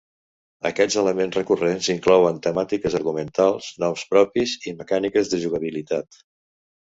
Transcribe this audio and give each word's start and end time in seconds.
Aquests 0.67 0.95
elements 1.01 1.35
recurrents 1.39 1.89
inclouen 1.93 2.39
temàtiques 2.47 2.97
argumentals, 3.01 3.69
noms 3.83 4.05
propis 4.15 4.53
i 4.71 4.75
mecàniques 4.79 5.33
de 5.35 5.43
jugabilitat. 5.47 6.19